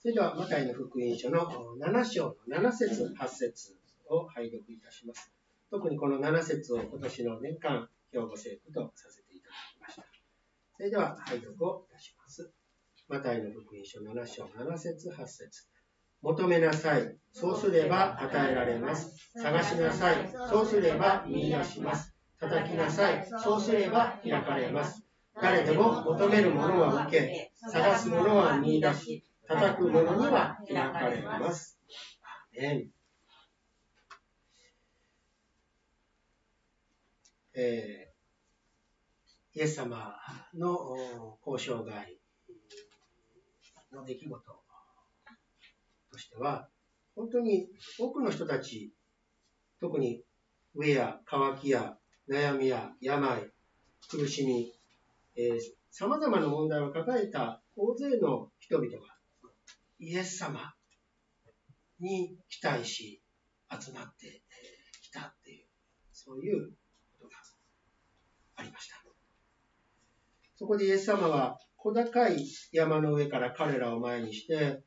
[0.00, 1.44] それでは、マタイの福音書の
[1.80, 3.76] 7章の7節8節
[4.08, 5.32] を拝読いたします。
[5.70, 10.04] 特にこの7節を今年の年間、兵庫聖句とさせていただきました。
[10.76, 12.52] それでは、拝読をいたします。
[13.08, 15.66] マタイの福音書7章7節8節
[16.22, 17.16] 求めなさい。
[17.32, 19.32] そうすれば与えられます。
[19.34, 20.30] 探しなさい。
[20.48, 22.14] そうすれば見出します。
[22.38, 23.26] 叩きなさい。
[23.42, 25.02] そうすれば開かれます。
[25.40, 31.80] 誰でも求めるものは受け、探すものは見出し、叩くものには開かれます。
[37.54, 40.14] えー、イエス様
[40.54, 42.18] の交渉外
[43.90, 44.42] の出来事
[46.12, 46.68] としては、
[47.16, 47.68] 本当に
[47.98, 48.92] 多くの人たち、
[49.80, 50.22] 特に
[50.76, 51.96] 飢えや渇きや
[52.28, 53.50] 悩みや病、
[54.10, 54.74] 苦しみ、
[55.90, 59.17] さまざまな問題を抱えた大勢の人々が
[59.98, 60.74] イエス様
[62.00, 63.20] に期待し
[63.70, 64.42] 集まって
[65.02, 65.66] きたっていう、
[66.12, 66.70] そういう
[67.18, 67.34] ことが
[68.56, 68.96] ありました。
[70.56, 74.82] そこでイエス様は小高い山の上から彼らを前にして、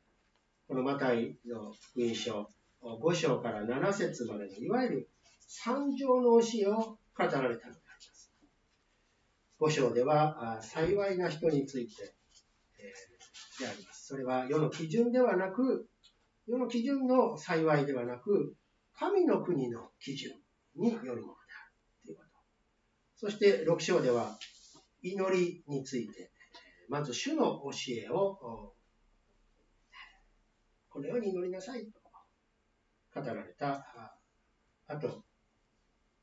[0.68, 2.48] このマタイの福音書
[2.82, 5.10] 5章から7節までのいわゆる
[5.48, 7.74] 三条の教えを語られたのでありま
[8.14, 8.32] す。
[9.60, 12.14] 5章では幸いな人について、
[13.62, 14.06] であります。
[14.06, 15.86] それは世の基準ではなく、
[16.46, 18.54] 世の基準の幸いではなく、
[18.94, 20.32] 神の国の基準
[20.74, 21.72] によるものである
[22.04, 22.28] ということ。
[23.16, 24.36] そして6章では
[25.02, 26.30] 祈りについて、
[26.88, 27.70] まず主の教
[28.06, 28.74] えを、
[30.88, 33.86] このように祈りなさいと語られた。
[34.88, 35.24] あと、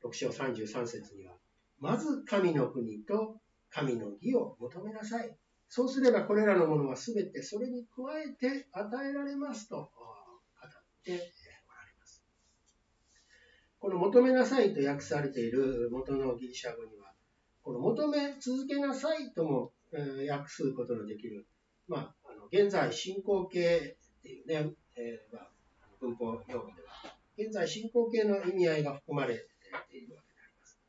[0.04, 1.34] 6章33節には、
[1.78, 5.39] まず神の国と神の義を求めなさい。
[5.72, 9.92] そうすればこれらのものはすべてそれに加えて与えられますと語っ
[11.04, 12.24] ておられます。
[13.78, 17.12] この求めなさいと訳されている元のギリシャ語には、
[17.62, 19.70] この求め続けなさいとも
[20.28, 21.46] 訳すことのできる、
[21.86, 25.50] まあ、あの現在進行形っていうね、えーまあ、
[26.00, 29.40] 文法用語では、現在進行形の意味合いが含まれて
[29.96, 30.80] いるわけであります。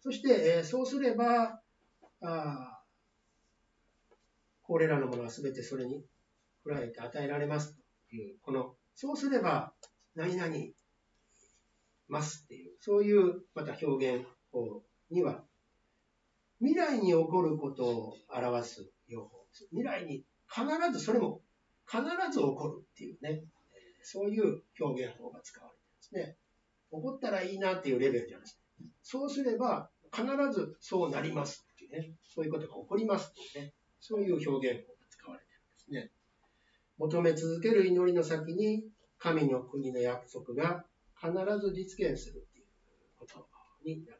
[0.00, 1.60] そして、えー、そうすれば、
[2.22, 2.77] あ
[4.68, 6.04] これらのものは全てそれに
[6.64, 7.74] 加えて与えられます。
[8.10, 9.72] という、この、そうすれば
[10.14, 10.54] 何々
[12.08, 15.42] ますっていう、そういうまた表現法には
[16.60, 19.66] 未来に起こることを表す用法です。
[19.70, 21.40] 未来に必ず、それも
[21.86, 23.44] 必ず起こるっていうね、
[24.02, 26.36] そういう表現法が使われてますね。
[26.90, 28.60] 起こったらいいなっていうレベルじゃないです
[29.02, 36.10] そうすれば必ずそうなりますっていうね、そういうことが起こりますっていうね、そういう表現法が使われているんですね。
[36.98, 38.84] 求め続ける祈りの先に
[39.18, 40.84] 神の国の約束が
[41.20, 42.66] 必ず実現するっていう
[43.18, 43.46] こと
[43.84, 44.18] になるわ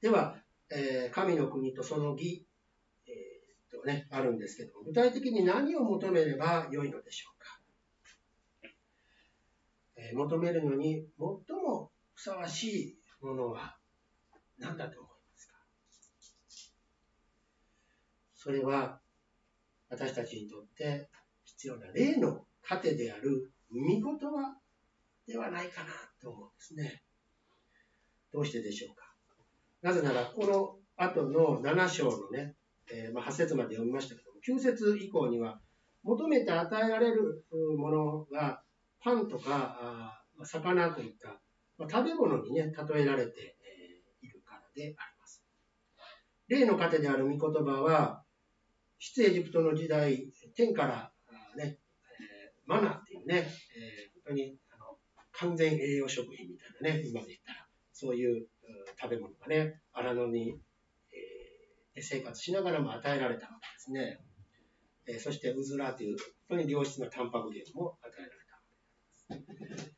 [0.00, 0.36] けでは、
[0.70, 2.46] えー、神の国とその義、
[3.06, 7.60] えー、とね、あるんですけども、具体的に何を求めればよいのでしょうか。
[9.96, 13.76] えー、求めるのに最もふさわしいものは
[14.58, 15.56] 何だと思いますか
[18.42, 18.98] それは
[19.90, 21.10] 私たちにとって
[21.44, 24.56] 必要な例の糧である御言葉
[25.26, 25.90] ではないかな
[26.22, 27.02] と思うんですね。
[28.32, 29.04] どうしてでしょうか？
[29.82, 32.54] なぜなら、この後の7章のね、
[32.90, 35.60] えー、まあ、8節まで読みましたけども、9節以降には、
[36.02, 37.44] 求めて与えられる
[37.76, 38.62] ものが、
[39.02, 41.28] パンとか、あ魚といった、
[41.76, 45.44] まあ、食べ物にね、例えられて、えー、いるからであります。
[46.48, 48.24] 例の糧である御言葉は、
[49.00, 51.10] 出エジプトの時代、天から
[51.56, 51.78] ね、
[52.20, 53.48] えー、マナっていうね、
[54.14, 54.98] 本当にあの
[55.32, 58.46] 完全栄養食品みたいなね、今で言ったら、そういう
[59.00, 60.60] 食べ物がね、荒野に、
[61.96, 64.20] え、生活しながらも与えられたわけですね。
[65.06, 69.92] え、そして、うずらという本当に良質なタンパク源も与えられたわけです。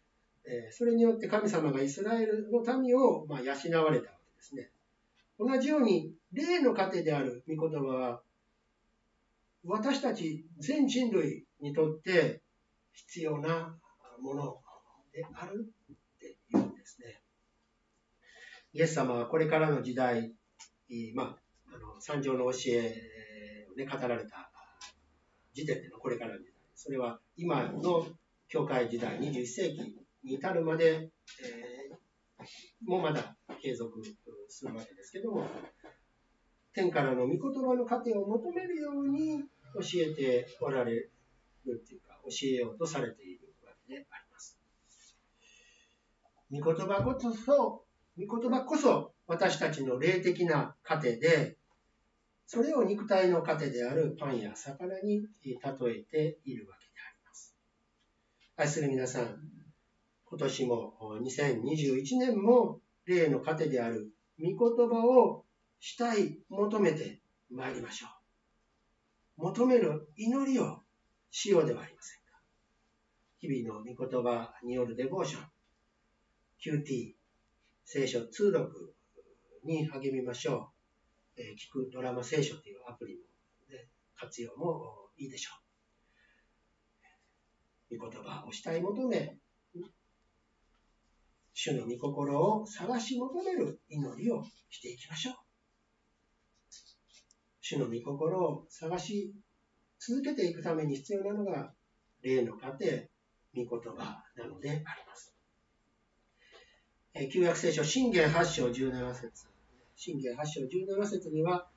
[0.44, 3.52] え、それによって神様がイスラエルの民を、まあ、養
[3.82, 4.70] われたわけですね。
[5.40, 8.22] 同じように、霊の糧である御言葉は、
[9.64, 12.42] 私たち全人類にとって
[12.92, 13.76] 必要な
[14.20, 14.56] もの
[15.12, 17.20] であるっていうんですね。
[18.72, 20.32] イエス様はこれからの時代、
[21.14, 24.50] まあ、あの三条の教えを、ね、語られた
[25.52, 28.06] 時点でのこれからの時代、それは今の
[28.48, 31.10] 教会時代、21世紀に至るまで、
[31.42, 34.02] えー、もまだ継続
[34.48, 35.46] するわけですけども、
[36.72, 41.10] 天からの御言葉の糧を求めるように教えておられる
[41.66, 44.58] っていうか、教えようとされているわけであります。
[46.50, 47.84] 御言葉こそ、
[48.18, 51.56] 御言葉こそ私たちの霊的な糧で、
[52.46, 57.56] それを肉体の糧であるパンや魚に例えているわけであります。
[58.56, 59.38] 愛する皆さん、
[60.26, 65.44] 今年も2021年も霊の糧である御言葉を
[65.80, 67.20] したい、求めて
[67.50, 68.21] まいりましょう。
[69.36, 70.82] 求める祈りを
[71.30, 72.40] しようではありませんか。
[73.38, 75.42] 日々の御言葉によるデボーション、
[76.60, 77.14] QT、
[77.84, 78.94] 聖書通読
[79.64, 80.72] に励みましょ
[81.36, 81.40] う。
[81.40, 83.20] えー、聞くドラマ聖書というアプリも、
[83.70, 85.50] ね、活用もいいでしょ
[87.90, 87.98] う。
[87.98, 89.36] 御言葉をしたい求め、
[91.54, 95.34] 主の御心を探し求める祈りをしていきましょう。
[97.72, 99.32] 主の御心を探し
[99.98, 101.72] 続けていくために必要なのが、
[102.22, 103.08] 霊の糧、
[103.54, 105.34] 御言葉なのであります。
[107.32, 109.46] 旧約聖書、信玄8章17節
[109.96, 111.68] 信玄8章17節には、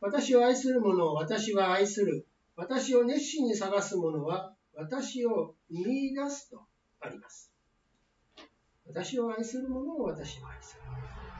[0.00, 2.26] 私を愛する者を私は愛する。
[2.54, 6.60] 私を熱心に探す者は私を見出すと
[7.00, 7.52] あります。
[8.86, 10.82] 私を愛する者を私は愛する。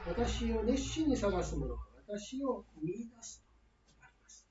[0.05, 3.47] 私を熱心に探す者は私を見出すと
[4.01, 4.47] あります。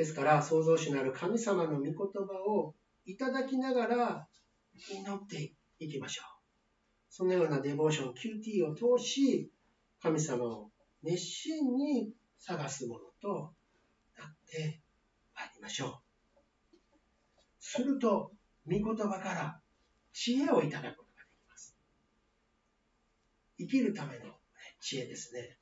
[0.00, 2.00] ですから、創造主なる神様の御言葉
[2.50, 2.74] を
[3.04, 4.28] いただきながら
[4.90, 6.24] 祈っていきましょう。
[7.10, 9.52] そのようなデボーション、QT を通し、
[10.00, 10.70] 神様を
[11.02, 13.52] 熱心に探すものと
[14.16, 14.80] なって
[15.34, 16.76] まいりましょう。
[17.58, 18.32] すると、
[18.64, 19.60] 御言葉から
[20.14, 21.76] 知恵をいただくことができます。
[23.58, 24.32] 生きるための
[24.80, 25.59] 知恵ですね。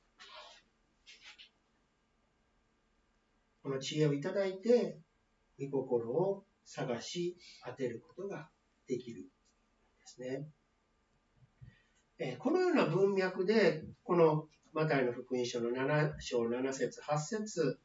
[3.63, 4.99] この知恵をいただいて、
[5.59, 8.49] 御心を探し当てることが
[8.87, 9.29] できるんで
[10.05, 10.47] すね。
[12.17, 17.79] えこのような文脈で、このマタイの福音書の7章7節8節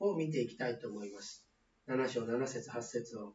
[0.00, 1.44] を見ていきたいと思います。
[1.88, 3.34] 7章7節8節を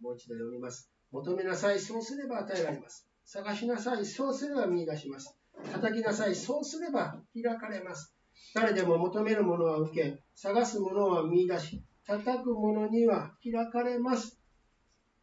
[0.00, 0.90] もう一度読みます。
[1.10, 3.08] 求めなさい、そうすれば与えられます。
[3.24, 5.36] 探しなさい、そうすれば見出します。
[5.72, 8.15] 叩きなさい、そうすれば開かれます。
[8.54, 14.40] 誰でも求めるものは受け、探すものは見出し、叩くものには開かれます。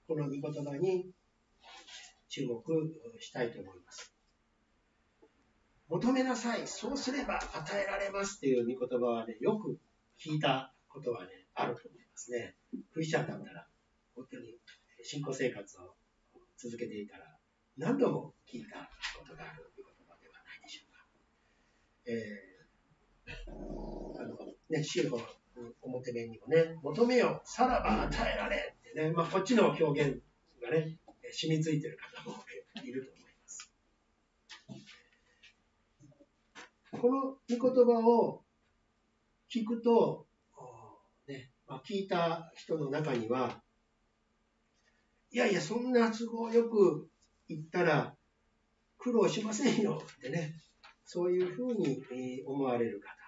[0.07, 1.11] この御言葉に
[2.27, 2.61] 注目
[3.19, 4.13] したいと思います。
[5.87, 9.79] 求めなさい、そうすれば与えられますっていう御言葉はね、よく
[10.19, 12.55] 聞いたことはね、あると思いますね。
[12.91, 13.67] クリスチャンだったら、
[14.15, 14.57] 本当に
[15.03, 15.95] 信仰生活を
[16.57, 17.37] 続けていたら、
[17.77, 18.89] 何度も聞いた
[19.19, 21.05] ことがある御言葉ではないでしょうか。
[22.05, 22.52] えー、
[24.19, 24.37] あの、
[24.69, 25.19] ね、宗法
[25.81, 30.21] 表面にもね、求めよ、さらば与えられってね、まあ、こっちの表現
[30.61, 30.97] がね、
[31.31, 32.37] 染みついてる方も
[32.83, 33.69] いると思います。
[36.91, 38.41] この御言葉を
[39.49, 40.25] 聞くと、
[41.27, 43.61] ねまあ、聞いた人の中には、
[45.31, 47.09] いやいや、そんな都合よく
[47.49, 48.15] 言ったら
[48.97, 50.53] 苦労しませんよってね、
[51.05, 53.22] そういうふうに思われる方。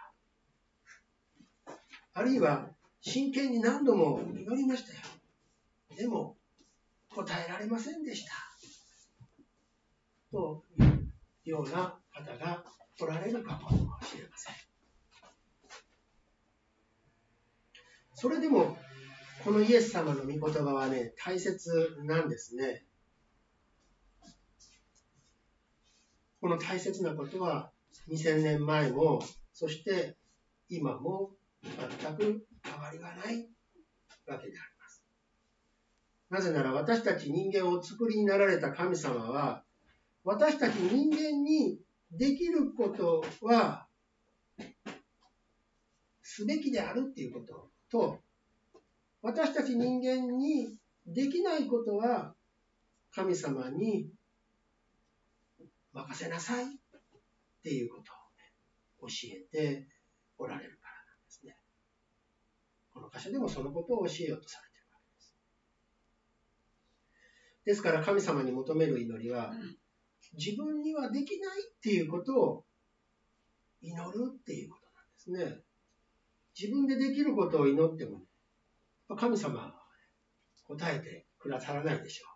[2.16, 2.70] あるいは、
[3.02, 5.00] 真剣に何度も祈りましたよ。
[5.98, 6.38] でも、
[7.14, 8.32] 答えられませんでした。
[10.32, 11.10] という
[11.44, 12.64] ような方が
[13.02, 13.70] おられるかも
[14.02, 14.56] しれません。
[18.14, 18.78] それでも
[19.44, 22.86] このイエス様の御言葉はね、大切なんですね。
[26.40, 27.72] この大切なことは
[28.10, 30.16] 2000年前も、そして
[30.70, 31.32] 今も
[31.66, 33.48] 全く変わりがない
[34.28, 35.04] わけであります。
[36.30, 39.64] なぜなら私たち人間を作りになられた神様は、
[40.24, 41.80] 私たち人間に
[42.12, 43.88] できることは、
[46.22, 48.20] すべきであるっていうことと、
[49.22, 52.36] 私たち人間にできないことは
[53.12, 54.10] 神様に
[55.94, 56.68] 任せなさいっ
[57.64, 58.12] ていうことを、ね
[59.02, 59.88] 教えて
[60.38, 60.85] おられる。
[63.06, 65.36] の箇所でもそのことを教えようとされているわけです。
[67.66, 69.54] ですから神様に求める祈りは、
[70.38, 72.66] 自分にはできないっていうことを
[73.82, 75.64] 祈るっていうことなんですね。
[76.60, 78.26] 自分でできることを祈っても、ね、
[79.18, 79.76] 神様は
[80.68, 82.36] 答えてくださらないでしょう。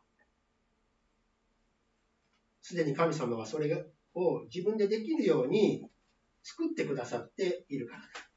[2.61, 5.89] すでに神様はそれを自分でできるように
[6.43, 8.28] 作ってくださっているからです。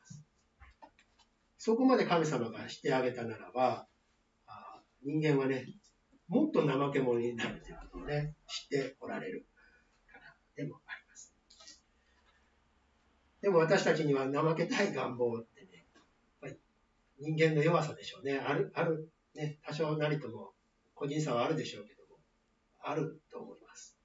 [1.65, 3.87] そこまで神様がしてあげたならば、
[5.05, 5.69] 人間はね、
[6.27, 9.47] もっと怠け者になるということをね、知っておられる
[10.09, 11.33] からでもあります。
[13.41, 16.05] でも私たちには怠けたい願望ってね、やっ
[16.41, 16.57] ぱり
[17.21, 18.41] 人間の弱さでしょうね。
[18.45, 20.55] ある、ある、ね、多少なりとも
[20.97, 22.19] 個人差はあるでしょうけども、
[22.83, 23.97] あると思います。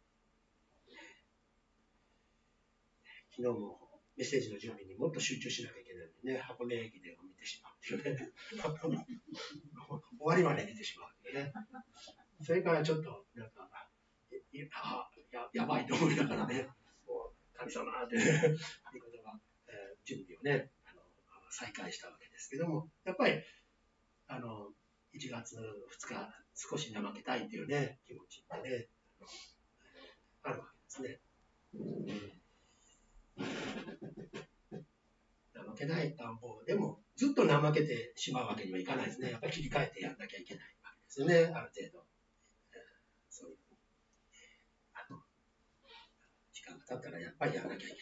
[3.35, 3.79] 昨日も
[4.15, 5.86] メッセージの準備にもっと集中しなきゃいけない
[6.27, 11.53] ね、箱根駅伝を見てしまうっていうね、 終わりまで見てしまうっていうね。
[12.43, 13.69] それからちょっと、なんか、
[14.73, 16.67] あややばいと思いながらね、
[17.07, 18.57] もう神様っていう
[18.99, 21.01] ことが、えー、準備をねあの、
[21.49, 23.41] 再開したわけですけども、やっぱり、
[24.27, 24.73] あの、
[25.13, 25.63] 1月2
[26.07, 28.87] 日、少し怠けたいっていうね、気持ちってね、
[30.43, 31.21] あるわけですね。
[35.77, 39.31] けない願望でも、ずっと怠けてしまうわけにはいかないですね。
[39.31, 42.05] やっぱり切り替えてやんなきゃいけないわけですよね、ある程度。
[43.29, 43.57] そういう、
[44.93, 45.21] あの、
[46.51, 48.01] 時間が経ったらやっぱりやらなきゃいけな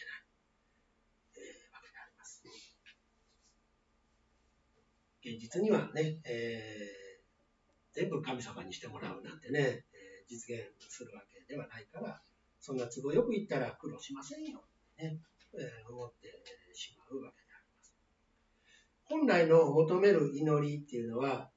[1.36, 2.42] えー、わけであります。
[5.20, 12.22] 現実にはね、えー、全部神様にしてもらうなんてね、えー、実現するわけではないから、
[12.60, 14.64] そんな都合よく言ったら苦労しませんよ。
[14.98, 15.20] ね、
[15.54, 16.42] えー、思って
[16.74, 17.45] しまうわけです。
[19.08, 21.50] 本来の求める祈りっていうのは、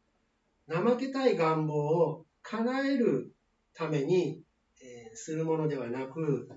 [0.68, 3.34] 怠けたい願望を叶える
[3.74, 4.42] ために、
[5.14, 6.50] するものではなく、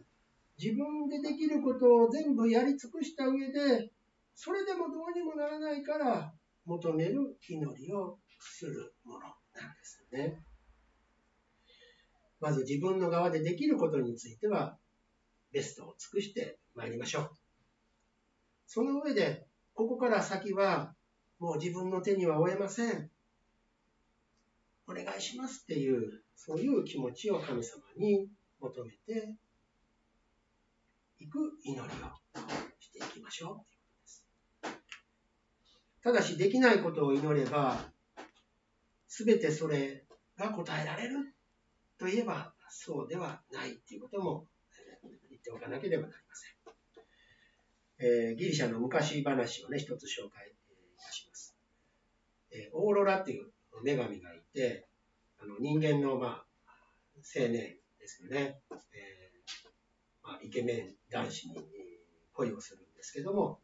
[0.59, 3.91] 自分でできることを全部やり尽くした上で、
[4.35, 6.33] それでもどうにもならないから
[6.65, 9.35] 求める祈りをするものなんで
[9.83, 10.39] すよね。
[12.41, 14.79] まず自分の側でできることについては、
[15.53, 17.31] ベストを尽くしてまいりましょう。
[18.67, 20.95] その上で、ここから先は、
[21.38, 23.11] もう自分の手には負えません。
[24.87, 28.29] お願いしますっていう、そういう気持ちを神様に
[28.61, 29.35] 求めて
[31.19, 31.87] いく祈りを
[32.81, 34.25] していきましょういうことです。
[36.02, 37.79] ただし、できないことを祈れば、
[39.09, 40.05] すべてそれ
[40.37, 41.35] が答えられる
[41.99, 44.47] といえば、そうではないっていうことも
[45.31, 46.62] 言っておかなければなりません。
[47.99, 50.53] えー、ギリシャの昔話をね、一つ紹介い
[50.99, 51.57] たします。
[52.51, 53.51] えー、オーロラっていう
[53.83, 54.87] 女神がいて、
[55.39, 56.45] あの人間の、まあ、
[57.37, 58.61] 青年ですよね。
[58.71, 61.59] えー、まあ、イケメン男子に
[62.33, 63.61] 恋をするんですけども、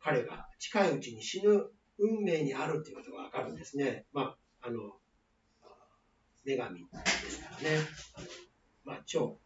[0.00, 4.06] 彼が近いうちに死ぬ運命にあるっていうことがわかるんですね。
[4.12, 4.98] まあ、あの、
[6.44, 6.86] 女神で
[7.30, 7.78] すからね。
[8.84, 9.38] まあ、超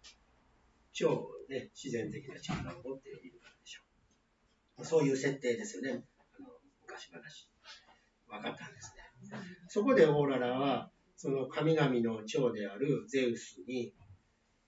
[0.92, 3.82] 超、ね、自然的な力を持っているからでしょ
[4.78, 4.84] う。
[4.84, 6.04] そういう設定ですよね。
[6.38, 6.49] あの
[6.82, 7.49] 昔話。
[8.28, 9.38] 分かったんですね。
[9.68, 13.92] そこでオーララは、その神々の長であるゼウスに、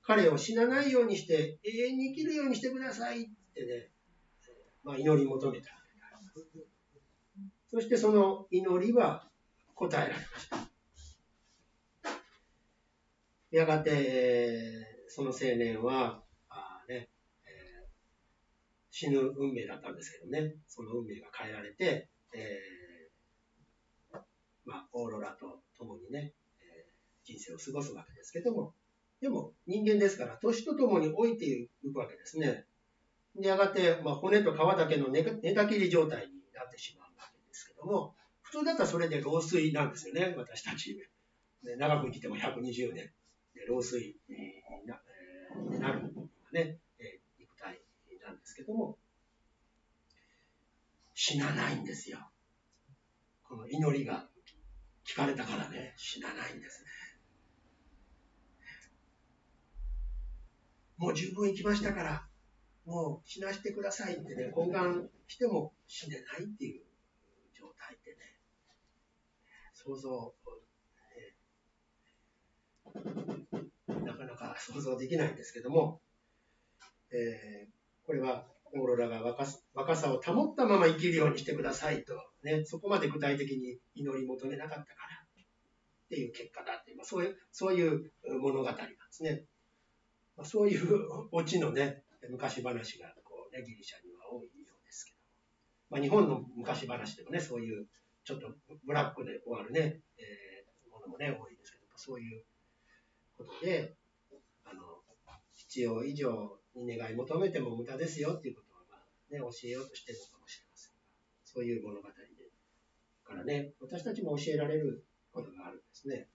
[0.02, 3.90] 彼を死なないようにして、永遠に生きるようにしてくださいってね、
[4.82, 5.70] まあ、祈り求めた
[7.74, 9.26] そしてその祈りは
[9.74, 10.58] 答えられました。
[13.50, 17.08] やがて、その青年は、あね、
[17.46, 17.86] えー、
[18.90, 24.18] 死ぬ運命だったんですけどね、その運命が変えられて、えー、
[24.64, 28.74] まあ、オーロラと共にね、えー、人生を過ごすわけですけども、
[29.20, 32.64] でも人間ですから、年とともに老いていくわけですね。
[33.36, 40.98] でやがて、まあ、骨と皮だけの寝たきり状態になってしまうわけですけども、普通だったらそれで老衰なんですよね、私たち。
[41.62, 43.12] ね、長く生きても120年。
[43.66, 44.16] 老衰
[44.86, 45.00] な,、
[45.72, 46.12] えー、なる
[46.52, 47.80] ね、えー、肉体
[48.22, 48.98] なんですけども、
[51.14, 52.18] 死なないんですよ。
[53.42, 54.28] この祈りが
[55.04, 56.90] 聞かれたからね、死なないんですね。
[60.96, 62.28] もう十分行きましたから、
[62.84, 66.84] もう死なしてくださいってね、懇願しても死ねないっていう
[67.52, 68.16] 状態ってね、
[69.74, 70.34] 想像
[72.94, 76.00] なかなか想像できないんですけども、
[77.12, 85.24] えー、これはオーロラが若若さを保ったまま生きるようにしてくださいと、ね、そこまで具体的に祈り求めなかったから
[86.04, 88.10] っていう結果だって、まあ、そういうそういう
[88.40, 89.44] 物語なんですね。
[90.36, 90.98] ま、そういう
[91.30, 95.18] オチのね、昔話がこう、ね、ギリシャには多いようですけど、
[95.90, 97.86] まあ、日本の昔話でもね、そういう
[98.24, 98.48] ちょっと
[98.84, 102.42] ブラックで終わるね、えー、ものもね、多いですけど、そういう
[103.44, 103.94] ことで、
[104.64, 104.82] あの、
[105.54, 110.98] 必要以上に願い求めても無駄ですよっていうことを、まあね、教えようとしてるのかもしれませんが、
[111.44, 112.34] そういう物語で。
[113.24, 116.28] からね、私たちも教えられることがあるんですね。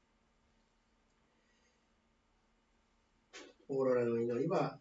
[3.69, 4.79] オーロラの祈りは、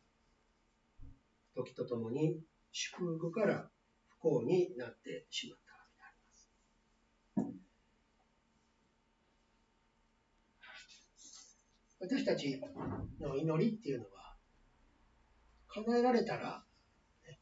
[1.54, 2.40] 時とともに
[2.72, 3.70] 祝福から
[4.08, 6.50] 不幸になってしまったわけであります。
[12.00, 12.60] 私たち
[13.20, 14.36] の祈りっていうのは、
[15.68, 16.64] 叶えられたら、
[17.26, 17.40] ね、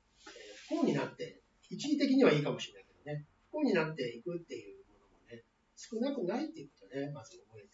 [0.68, 5.44] 不幸になって、一時的にはいいかもしれないけどね、不幸になっていくっていうものもね、
[5.76, 7.68] 少なくないっていうことね、まず覚えて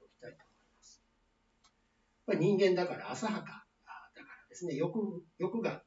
[0.00, 1.02] おきたいと思います。
[2.26, 3.66] やっぱり人間だから浅はか
[4.14, 5.84] だからですね、欲欲がやっ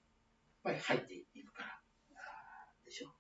[0.64, 1.82] ぱり入っていくから
[2.86, 3.12] でしょう。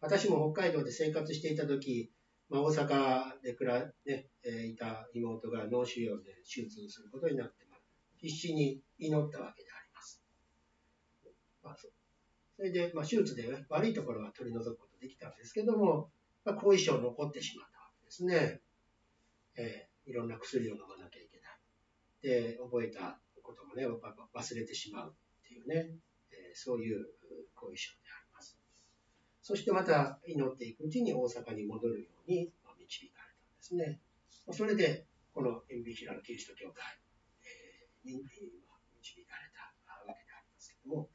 [0.00, 2.10] 私も北海道で生活していた時、
[2.48, 7.80] まあ、大阪で暮ら、ねえいた妹が脳腫瘍で手術することになって、まあ、
[8.18, 10.22] 必死に祈ったわけであります。
[11.62, 16.10] まあ、それで、まあ、手術で悪いところは取り除くことできたんですけども、
[16.44, 18.60] まあ、後遺症残ってしまったわけですね。
[19.56, 22.52] えー、いろんな薬を飲まなきゃいけない。
[22.52, 25.90] で、覚えたこともね、忘れてしまうっていうね、
[26.30, 27.06] えー、そういう
[27.54, 28.56] 後遺症であります。
[29.42, 34.00] そしてまた祈っていくうちに大阪に戻るように導かれたんですね。
[34.52, 36.82] それで、このエンビヒラのキリスト教会
[38.04, 39.72] に導かれた
[40.06, 41.08] わけでありますけども、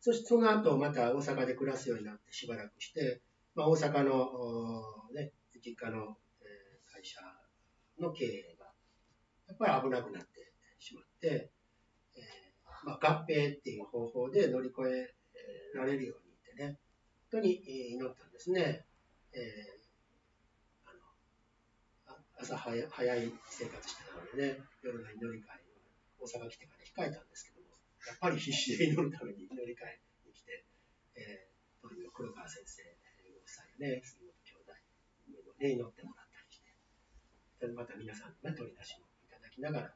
[0.00, 3.20] そしてその後また大阪で暮らすようになってしばらくして、
[3.54, 4.30] まあ、大阪の、
[5.14, 5.32] ね、
[5.64, 6.16] 実家の、
[6.90, 7.20] 会社
[8.00, 8.66] の経営が
[9.46, 11.50] やっぱり危なくなってしまって、
[12.16, 12.20] え、
[12.84, 15.14] まあ、合併っていう方法で乗り越え
[15.76, 16.78] られるようにってね、
[17.30, 17.54] 本当に
[17.92, 18.87] 祈ったんですね。
[19.32, 21.00] えー、あの
[22.40, 25.60] 朝早早い生活してたのでね、夜の祈り会
[26.20, 30.64] を大阪来てから控えたんですけども、やっぱり必死で祈るために祈り会に来て、
[31.16, 32.82] えー、当時の黒川先生
[33.30, 34.72] ご夫妻ね、杉本兄弟
[35.28, 36.72] にね、祈ってもらったりして、
[37.76, 39.94] また皆さんのね、取り出しもいただきながら、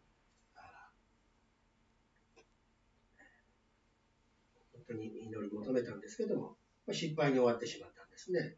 [4.73, 6.57] 本当に祈り求めたんですけども、
[6.91, 8.57] 失敗に終わってしまったんですね。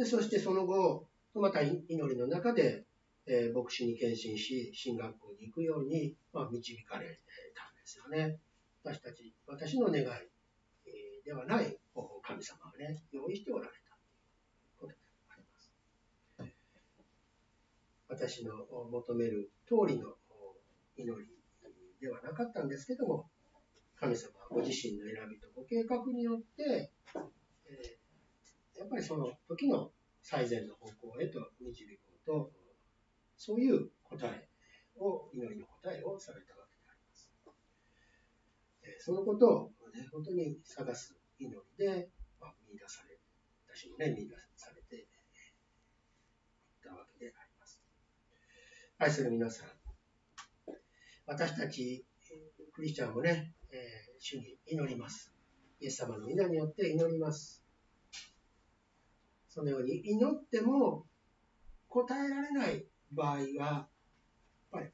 [0.00, 2.84] でそしてその後、また祈りの中で、
[3.26, 7.20] えー、牧師に献身し、進学校に行くように、まあ、導かれ
[7.54, 8.38] たんですよね。
[8.82, 10.90] 私たち、私の願い、え、
[11.22, 13.74] ではない方法神様はね、用意しておられた
[14.80, 14.94] ということで
[15.28, 15.70] あります。
[18.08, 18.54] 私の
[18.90, 20.14] 求める通りの
[20.96, 21.28] 祈り
[22.00, 23.28] ではなかったんですけども、
[23.96, 26.90] 神様はご自身の選びとご計画によって、
[27.68, 27.99] えー、
[28.80, 32.50] やっぱりその時の最善の方向へと導こうと、
[33.36, 34.48] そういう答え
[34.98, 37.30] を、祈りの答えをされたわけであります。
[39.04, 42.08] そのことを、ね、本当に探す祈りで、
[42.40, 43.20] まあ、見出され、
[43.68, 45.06] 私もね、見出されていっ
[46.82, 47.82] たわけであります。
[48.98, 49.68] 愛する皆さん、
[51.26, 52.06] 私たち
[52.72, 55.34] クリスチャンもね、えー、主に祈ります。
[55.80, 57.59] イエス様の皆によって祈ります。
[59.50, 61.04] そのように祈っても
[61.88, 63.88] 答えられない場合が、やっ
[64.70, 64.88] ぱり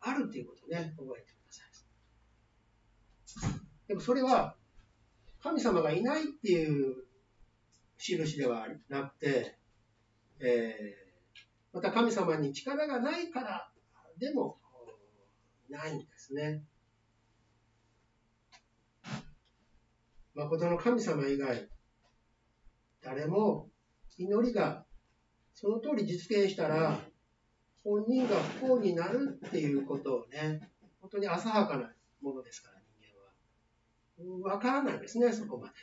[0.00, 1.52] あるということをね、覚えてくだ
[3.40, 3.88] さい。
[3.88, 4.56] でもそれは、
[5.40, 7.04] 神様がいないっていう
[7.98, 9.58] 印ではなくて、
[10.40, 13.70] えー、また神様に力がないから
[14.18, 14.58] でも
[15.68, 16.62] ないんですね。
[20.34, 21.68] 誠の神様以外、
[23.04, 23.68] 誰も
[24.16, 24.84] 祈りが
[25.54, 27.00] その通り実現したら、
[27.84, 30.60] 本人が不幸になるっていうことをね、
[31.00, 32.80] 本当に浅はかなものですから、
[34.16, 34.54] 人間は。
[34.54, 35.74] わからないですね、そこまで。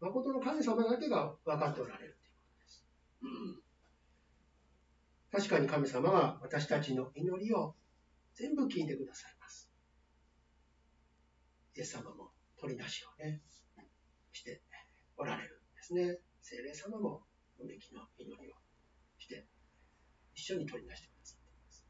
[0.00, 3.58] 誠の神様だけが分かっておられるというこ
[5.30, 5.48] とです。
[5.48, 7.74] 確かに神様は私たちの祈りを
[8.34, 9.70] 全部聞いてくださいます。
[11.74, 13.42] イエス様も取り出しをね、
[14.32, 14.62] して
[15.16, 15.61] おられるん
[15.92, 16.18] ね。
[16.40, 17.22] 精霊様も
[17.58, 18.54] 無益の祈りを
[19.18, 19.46] して、
[20.34, 21.86] 一緒に取り出してくださっています。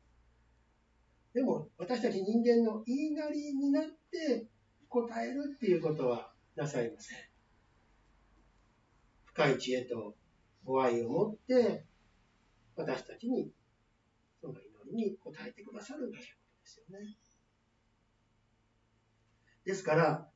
[1.35, 4.47] でも、私たち人間の言いなりになって
[4.89, 7.19] 答えるっていうことはなさいません。
[9.25, 10.15] 深い知恵と
[10.65, 11.87] ご愛を持って、
[12.77, 13.51] 私たちに
[14.41, 17.17] その祈りに応えてくださるんだということですよね。
[19.65, 20.29] ですから、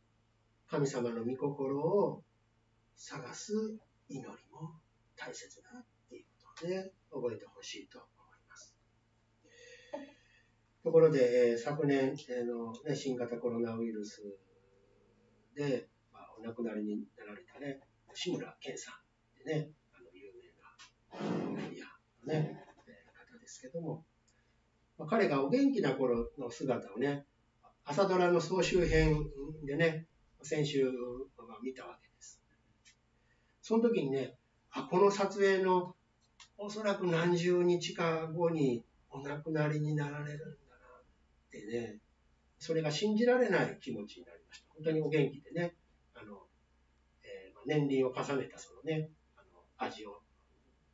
[0.68, 2.22] 神様の御心を
[2.96, 3.52] 探す
[4.08, 4.80] 祈りも
[5.16, 8.10] 大切だっていうことで覚えてほしいと思い
[8.48, 8.76] ます。
[10.82, 14.22] ところで、えー、昨年、えー、の、ね、新型コロナウイルス
[15.54, 17.80] で、まあ、お亡くなりになられたね、
[18.14, 24.04] 志村けんさんでね、あの有名なメディアのね、えー、方ですけども、
[24.98, 27.26] まあ、彼がお元気な頃の姿をね、
[27.84, 29.30] 朝ドラの総集編
[29.64, 30.06] でね、
[30.42, 30.90] 先週
[31.62, 32.05] 見たわけです。
[33.66, 34.36] その時にね、
[34.70, 35.96] あ、この撮影の
[36.56, 40.52] おそらく何十日か後にお亡くなりになられるんだな
[41.00, 41.96] ってね、
[42.60, 44.66] それが信じられない気持ちになりました。
[44.72, 45.74] 本当にお元気でね、
[46.14, 46.46] あの、
[47.24, 50.20] えー、年輪を重ねたそのね、あの味を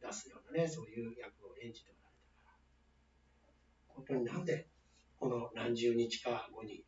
[0.00, 2.56] 出すようなね、そういう役を演じておられたから、
[3.88, 4.66] 本当になんで
[5.20, 6.86] この何十日か後に、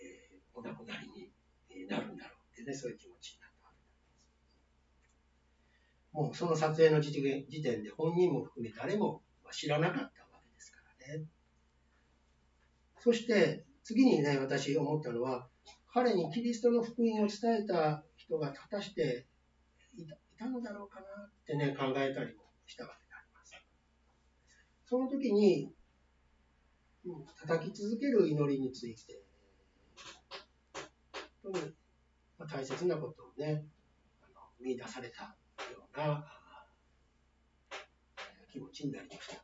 [0.00, 3.47] えー、お亡くなりになるんだろうってね、そういう気持ちになったわけです。
[6.18, 10.10] もうその撮影の時点で本人も含め誰も知らなかったわ
[10.42, 11.26] けですからね。
[12.98, 15.46] そして次にね、私思ったのは、
[15.94, 19.28] 彼にキリストの福音を伝えた人が果たして
[19.96, 20.04] い
[20.36, 23.54] たのだろうかなってね、考えたりもしたわけであります。
[24.86, 25.72] その時に、
[27.40, 29.22] 叩き続ける祈りについて、
[31.44, 31.72] 本当に
[32.50, 33.64] 大切なことをね、
[34.60, 35.37] 見出された
[35.98, 36.24] な
[38.52, 39.42] 気持ちになりました。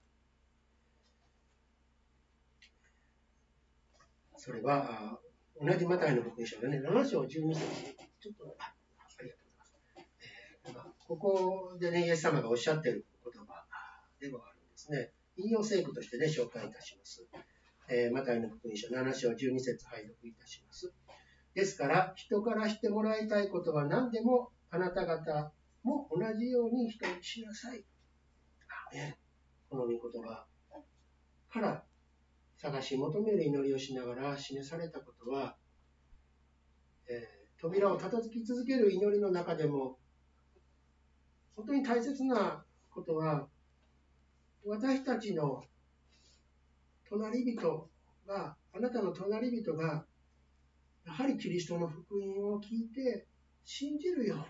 [4.37, 5.19] それは、
[5.61, 7.51] 同じマタイの福音書でね、7章12節に
[8.21, 9.77] ちょっと、あありがとうございます。
[10.65, 13.65] えーまあ、ここでね、イエス様がおっしゃっている言葉
[14.21, 15.13] でもあるんですね。
[15.37, 17.27] 引用聖句としてね、紹介いたします。
[17.89, 20.93] えー、マタイの福音書7章12節拝読いたします。
[21.55, 25.53] ですから、人からしてもらいたいことは何でも、あなた方
[25.85, 27.85] も同じように人にしなさい。
[29.69, 30.47] この御言葉
[31.51, 31.85] から
[32.57, 35.57] 探し求める祈りをしながら示されたことは、
[37.09, 39.99] えー、扉を叩き続ける祈りの中でも、
[41.55, 43.49] 本当に大切なことは、
[44.65, 45.63] 私たちの
[47.09, 47.89] 隣人
[48.27, 50.07] が、あなたの隣人が、
[51.05, 53.27] やはりキリストの福音を聞いて
[53.65, 54.45] 信じるように、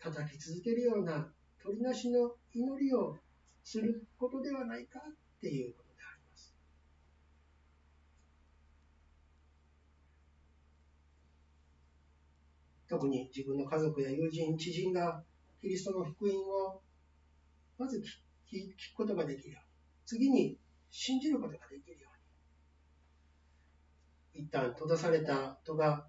[0.00, 1.30] 叩き続けるような
[1.62, 3.16] 取りなしの祈りを
[3.62, 5.02] することではないかっ
[5.40, 6.54] ていうことであります。
[12.88, 15.22] 特に自分の家族や友人、知人が
[15.60, 16.80] キリストの福音を
[17.78, 18.02] まず
[18.50, 19.68] 聞くことができるように、
[20.06, 20.58] 次に
[20.90, 22.08] 信じることができるよ
[24.34, 26.06] うに、一旦閉ざされた戸が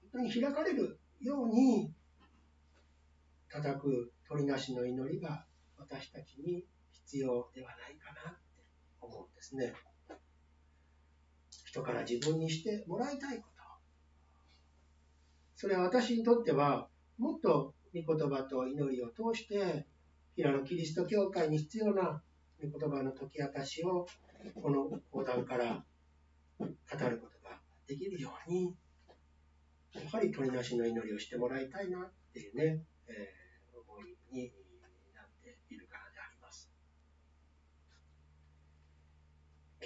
[0.00, 1.92] 本当に開かれるように、
[3.56, 5.46] 叩く鳥なしの祈りが
[5.78, 8.64] 私たちに必要ではないかなって
[9.00, 9.72] 思うんですね。
[11.64, 13.56] 人から自分にしてもらいたいこと。
[15.54, 16.88] それは私にとっては、
[17.18, 19.86] もっと御言葉と祈りを通して、
[20.34, 22.22] 平野キリスト教会に必要な
[22.62, 24.06] 御言葉の解き明かしを、
[24.54, 25.82] この講談から
[26.58, 28.74] 語ることができるように、
[29.94, 33.45] やはり鳥なしの祈りをしてもらいたいなっていうね、えー、
[34.30, 34.52] 思いに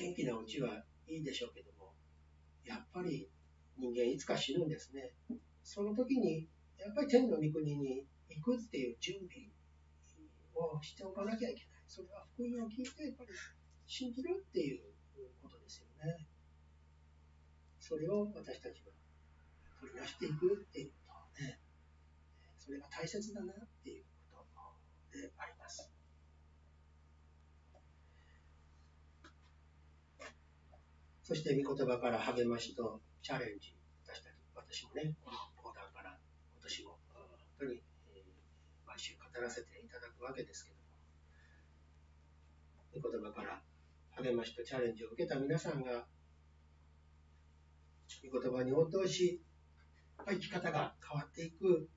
[0.00, 1.92] 元気なうちはいいでしょうけども、
[2.64, 3.29] やっぱり
[3.76, 5.12] 人間いつか死ぬんですね。
[5.62, 6.48] その時に、
[6.79, 9.53] やっぱり天の御国に行くっていう準備
[10.57, 11.85] をしておかなきゃいけない。
[11.87, 13.31] それは福音を聞いて、やっぱり
[13.87, 14.81] 信じるっていう
[15.42, 16.26] ことですよね。
[17.79, 18.96] それを私たちは
[19.81, 21.61] 取り出していくっていうことはね、
[22.57, 24.05] それが大切だなっていう
[25.12, 25.90] であります。
[31.23, 36.18] そして御言葉から励ましとチャレンジ出したり、私もね、この講談から
[36.55, 37.23] 今年も本
[37.61, 37.83] 当に、
[38.85, 40.83] 毎週語らせていただくわけですけども、
[43.01, 43.62] 御言葉から
[44.16, 46.07] 励ましとチャレンジを受けた皆さんが、
[48.29, 49.40] 御言葉に応答し、
[50.27, 51.88] 生き方が変わっていく、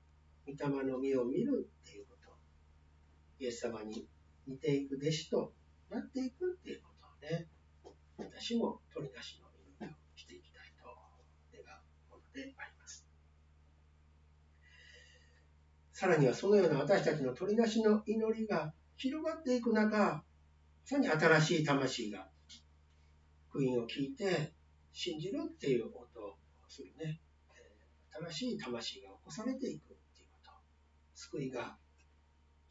[0.46, 2.13] 御霊の実を見るっていうこと、
[3.38, 4.08] イエス様に
[4.46, 5.52] 似ていく弟子と
[5.90, 7.48] なっていくっていうことをね、
[8.18, 10.84] 私も取り出しの祈りをしていきたいと
[11.52, 13.06] 願うものであります。
[15.92, 20.22] さらにはそのような私たちの取り出しの祈りが広がっていく中、
[20.84, 22.28] さらに新しい魂が
[23.48, 24.52] 福音を聞いて
[24.92, 26.34] 信じるっていうことを
[26.68, 27.20] するね、
[28.30, 30.50] 新しい魂が起こされていくっていうこと、
[31.14, 31.76] 救いが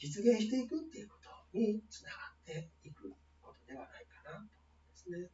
[0.04, 5.32] 実現していくっていうことにつながっていくことではないかなと思うんですね。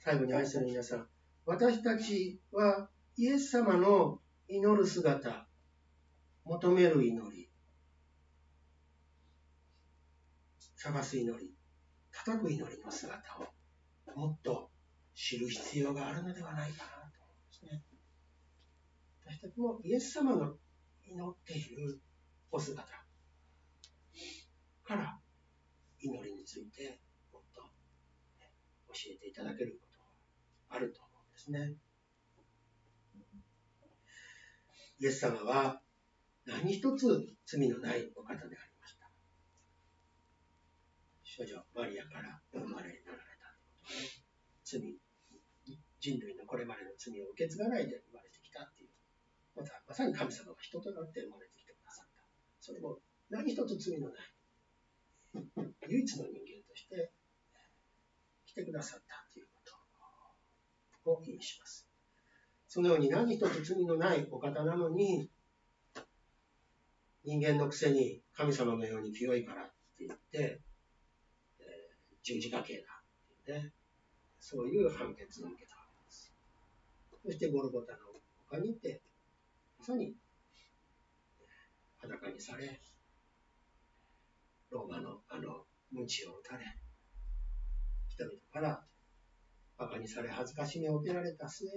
[0.00, 1.06] 最後に愛する皆さん、
[1.44, 5.46] 私たちはイエス様の祈る姿、
[6.44, 7.50] 求める祈り、
[10.74, 11.54] 探す祈り、
[12.10, 14.72] 叩く祈りの姿をもっと
[15.14, 17.84] 知る必要があるのではないかなと思うんですね。
[19.24, 20.56] 私たちもイエス様の
[21.08, 22.00] 祈っている
[22.50, 22.82] お姿
[24.84, 25.18] から
[26.00, 27.00] 祈りについて
[27.32, 27.70] もっと教
[29.14, 29.86] えていただけるこ
[30.68, 31.76] とがあると思うんですね。
[34.98, 35.82] イエス様は
[36.46, 37.06] 何一つ
[37.44, 39.10] 罪のないお方でありました。
[41.22, 44.80] 少女マリアから生まれになられたということは、罪、
[46.00, 48.90] 人類のこれまでの罪を受け継がないで生まれてきたっていう、
[49.56, 52.22] またまさに神様が人となって生まれてきてくださった。
[52.60, 52.98] それも
[53.30, 54.36] 何一つ罪のない
[55.88, 57.12] 唯一の人間として
[58.46, 59.60] 来てくださったというこ
[61.04, 61.88] とを意味します。
[62.68, 65.30] そのように何一つ罪のないお方なのに、
[67.24, 69.66] 人間のくせに神様のように清いからっ
[69.96, 70.60] て言って、
[71.58, 73.02] えー、十字架刑だ
[73.42, 73.72] ってうね、
[74.38, 76.32] そういう判決を受けたわけです。
[77.24, 77.98] そしてゴルゴタの
[78.48, 79.02] 他にて、
[79.94, 80.16] に
[81.98, 82.80] 裸にされ、
[84.70, 86.64] ローマのあの、鞭を打たれ、
[88.08, 88.84] 人々から
[89.78, 91.68] 馬鹿にされ、恥ずかしめを受けられた末、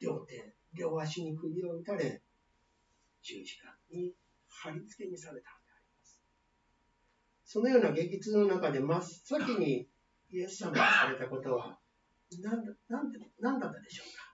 [0.00, 2.22] 両手、両足に首を打たれ、
[3.22, 4.14] 十字架に
[4.48, 6.24] 貼り付けにされたのであります。
[7.44, 9.88] そのような激痛の中で真っ先に
[10.30, 11.78] イエス様がされたことは
[12.40, 14.29] 何だ何何だったでしょうか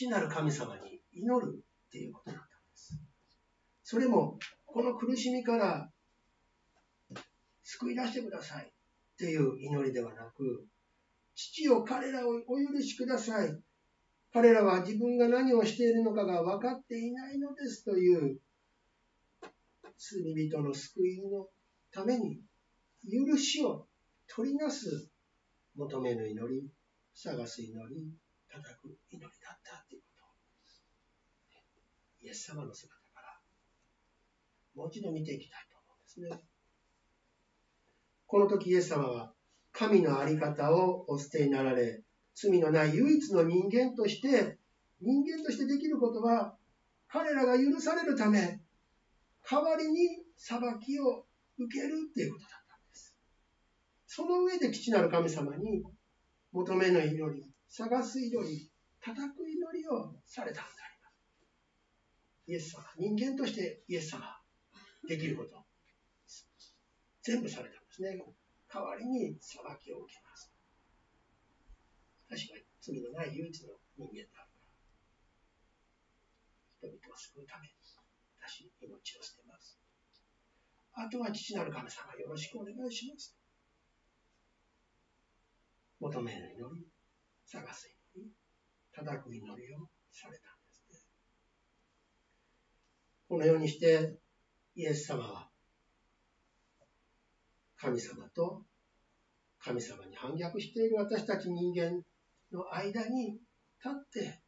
[0.00, 2.98] 父なる神様に祈るっていうことだったんです。
[3.82, 5.90] それもこの苦しみから
[7.62, 8.68] 救い出してくださいっ
[9.18, 10.64] ていう祈りではなく
[11.34, 13.54] 父を彼らをお許しください。
[14.32, 18.38] 彼らは自分が何をしているのかが分かっていないのですという
[19.98, 21.46] 罪人の救いの
[21.92, 22.40] ために
[23.04, 23.86] 許しを
[24.34, 25.10] 取りなす
[25.76, 26.70] 求める祈り、
[27.12, 28.14] 探す祈り、
[28.48, 29.39] 叩く祈り。
[32.30, 33.38] エス様の姿から
[34.74, 36.44] もう一度見ていきたいと思うんですね。
[38.26, 39.32] この時イエス様は
[39.72, 42.02] 神の在り方をお捨てになられ、
[42.34, 44.58] 罪のない唯一の人間として、
[45.00, 46.54] 人間としてできることは、
[47.08, 48.60] 彼らが許されるため、
[49.48, 51.24] 代わりに裁きを
[51.58, 53.16] 受けるっていうことだったんです。
[54.06, 55.82] その上で父なる神様に
[56.52, 60.79] 求めの祈り、探す祈り、叩く祈りをされたんです。
[62.50, 64.26] イエス様、人間としてイエス様、
[65.06, 65.54] できること、
[67.22, 68.18] 全部されたんですね。
[68.66, 70.50] 代わりに裁きを受けます。
[72.26, 74.50] 私は罪のない唯一の人間だから。
[76.82, 77.74] 人々を救うために、
[78.42, 79.78] 私、命を捨てます。
[80.94, 83.38] あとは父なる神様、よろしくお願いします。
[86.00, 86.88] 求める祈り、
[87.46, 88.32] 探す祈り、
[88.90, 90.59] 叩く祈りをされた。
[93.30, 94.18] このようにして、
[94.74, 95.48] イエス様は
[97.76, 98.64] 神様と
[99.60, 102.02] 神様に反逆している私たち人間
[102.50, 104.40] の間に立って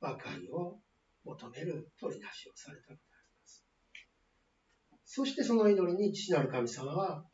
[0.00, 0.80] 和解を
[1.24, 3.64] 求める取り出しをされたのであります。
[5.04, 7.24] そしてその祈りに父なる神様は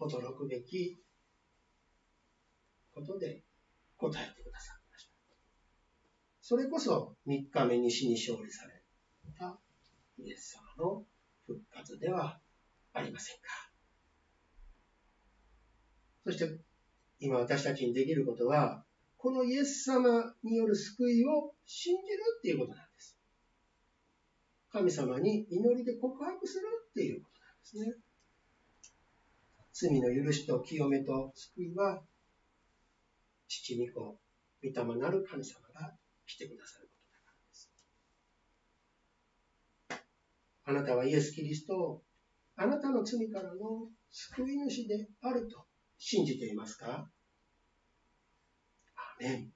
[0.00, 0.98] 驚くべき
[2.92, 3.44] ことで
[3.96, 4.79] 答えてください。
[6.50, 8.72] それこそ3日目に死に勝利され
[9.38, 9.56] た
[10.18, 11.04] イエス様の
[11.46, 12.40] 復活では
[12.92, 13.42] ありませんか。
[16.24, 16.58] そして、
[17.20, 18.84] 今私たちにできることは、
[19.16, 23.16] このイエス様による救いを信じるっていうことなんです。
[24.72, 28.02] 神様に祈りで告白するっていうことなんですね。
[29.72, 32.02] 罪の許しと清めと救いは、
[33.46, 34.18] 父御子、
[34.64, 35.94] 御霊なる神様が
[36.30, 37.70] 来てくださることだからです。
[40.64, 42.02] あなたはイエス・キリストを
[42.56, 45.66] あなたの罪からの救い主であると
[45.98, 47.10] 信じていますか？
[48.94, 49.50] アメン。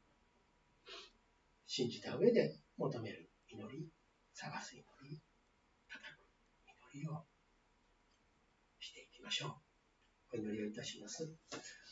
[1.66, 3.88] 信じた上で求める祈り、
[4.32, 5.20] 探す祈り、
[5.88, 6.18] 叩く
[6.94, 7.24] 祈りを
[8.80, 9.46] していきましょ
[10.32, 10.37] う。
[10.37, 11.30] お祈りをいたします。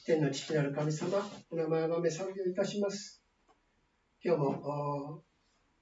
[0.05, 3.22] 天の父なる神様、お名前をめ賛美をいたします。
[4.25, 5.21] 今日も、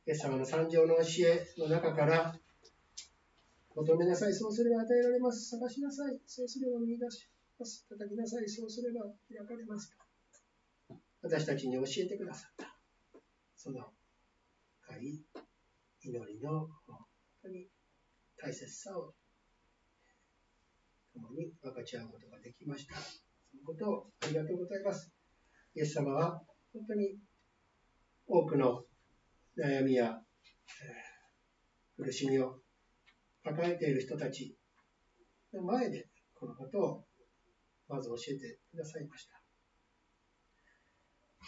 [0.06, 2.34] イエス様の三条の教えの中から、
[3.76, 5.50] 求めなさい、そうすれば与えられます。
[5.50, 7.86] 探しなさい、そうすれば見出します。
[7.90, 9.94] 叩きなさい、そうすれば開かれます。
[11.20, 12.74] 私たちに教えてくださった。
[13.54, 13.92] その
[14.80, 15.20] 深い
[16.02, 16.96] 祈りの本
[17.42, 17.68] 当に
[18.38, 19.12] 大切さを
[21.12, 22.94] 共に分かち合うことができました。
[22.94, 25.12] そのことをありがとうございます。
[25.74, 27.18] イエス様は本当に
[28.32, 28.84] 多くの
[29.58, 31.10] 悩みや、えー
[32.02, 32.56] 苦しみを
[33.44, 34.56] 抱えている人たち
[35.52, 37.04] の前でこのことを
[37.88, 39.26] まず教えてくださいまし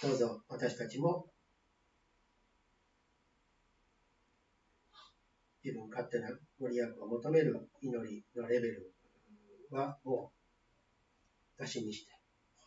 [0.01, 0.07] た。
[0.07, 1.31] どうぞ私たちも
[5.65, 6.29] 自分勝手な
[6.61, 8.93] ご利益を求める祈りのレベル
[9.71, 10.33] はも
[11.59, 12.13] うなしにして、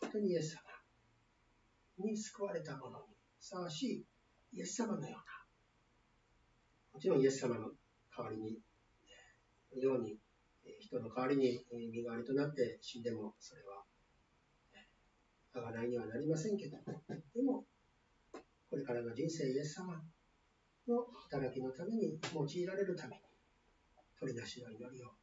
[0.00, 0.62] 本当にイエス様
[2.08, 3.15] に救われたものに
[3.46, 4.04] ふさわしい
[4.58, 5.16] イエス様のような、
[6.94, 7.70] もちろんイエス様の
[8.10, 8.58] 代わりに、
[9.72, 10.18] のように、
[10.80, 13.84] 人の代わりに身代わりとなって死んでも、それは、
[15.54, 16.76] あがないにはなりませんけど、
[17.36, 17.64] でも、
[18.68, 19.94] これからの人生、イエス様
[20.88, 23.22] の働きのために用いられるために、
[24.18, 25.14] 取り出しの祈りを本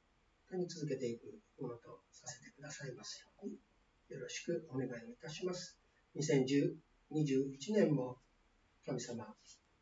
[0.52, 3.60] 当に続けていくものとさせてくださいますように、
[4.08, 5.78] よろしくお願いをいたします。
[6.16, 8.18] 201 21年も
[8.86, 9.26] 神様、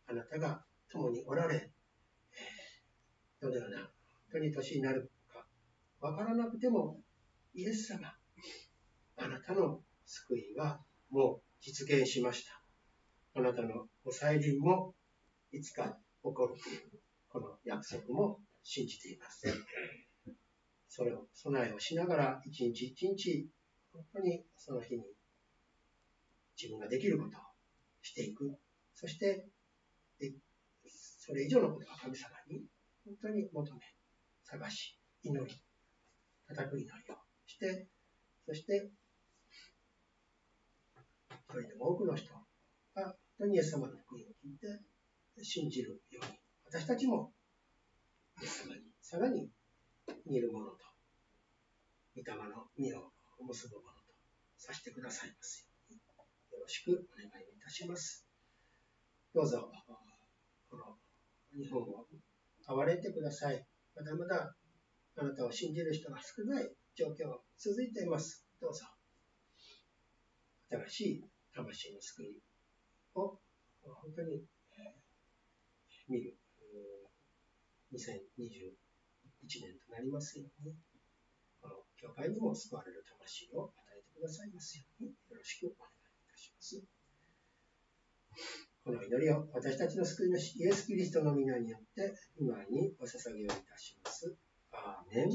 [0.08, 1.72] あなたが共におられ、
[3.41, 3.88] どのような本
[4.34, 5.46] 当に年になるか
[6.00, 7.00] わからなくても、
[7.54, 8.13] イエス様、
[9.17, 12.62] あなたの救いはもう実現しました。
[13.39, 14.94] あなたのご再臨も
[15.52, 19.48] いつか起こるという、この約束も信じています。
[20.89, 23.48] それを備えをしながら、一日一日、
[23.94, 25.04] 本当にその日に
[26.58, 27.42] 自分ができることを
[28.02, 28.58] していく。
[28.96, 29.48] そして、
[31.20, 32.66] それ以上のことは神様に
[33.06, 33.80] 本当に求め、
[34.44, 35.56] 探し、祈り、
[36.48, 37.88] 叩く祈りをして、
[38.46, 38.92] そして、
[41.30, 42.42] 一人でも多くの人が
[42.96, 44.82] 本当にイエス様の福音を聞いて
[45.44, 46.32] 信じるように、
[46.66, 47.34] 私たちも
[48.42, 49.50] イエス様にさらに
[50.26, 50.78] 見るものと、
[52.16, 54.14] 御霊の実を結ぶものと
[54.58, 55.71] させてくださいますよ、
[56.72, 58.26] しくお願いいたします。
[59.36, 59.70] どうぞ、
[60.70, 60.96] この
[61.52, 62.08] 日本を
[62.66, 63.68] 憐れんでください。
[63.94, 64.56] まだまだ
[65.18, 68.48] あなたを信じる人が少ない状況が続いています。
[68.62, 68.86] どうぞ、
[70.70, 72.40] 新しい魂の救い
[73.16, 73.38] を
[73.84, 74.48] 本当に
[76.08, 76.38] 見る
[77.92, 78.72] 2021
[79.60, 80.74] 年となりますように、
[81.60, 86.01] この教会にも救われる魂を与えてくださいますように、よろしくお願いいた
[86.41, 86.84] します。
[88.84, 94.36] この祈りを私たちの救い主イエス・キリストの皆によって今にお捧げをいたします。
[94.71, 95.27] アーメン。